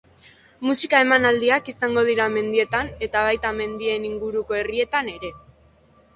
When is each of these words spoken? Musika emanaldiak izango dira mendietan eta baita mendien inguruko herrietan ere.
Musika 0.69 1.01
emanaldiak 1.07 1.69
izango 1.73 2.03
dira 2.07 2.27
mendietan 2.37 2.91
eta 3.09 3.23
baita 3.29 3.53
mendien 3.61 4.09
inguruko 4.11 4.59
herrietan 4.63 5.15
ere. 5.15 5.33